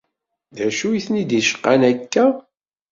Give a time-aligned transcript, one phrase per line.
[0.55, 2.25] D acu i ten-id-icqan akka?